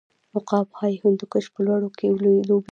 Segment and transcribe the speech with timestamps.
[0.37, 2.07] عقاب های هندوکش په لوړو کې
[2.49, 2.69] لوبیږي.